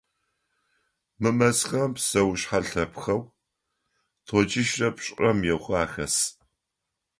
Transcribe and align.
Мы 1.21 1.29
мэзхэм 1.37 1.91
псэушъхьэ 1.95 2.59
лъэпкъэу 2.67 3.21
тӏокӏищрэ 4.25 4.89
пшӏырэм 4.95 5.39
ехъу 5.53 5.75
ахэс. 5.83 6.15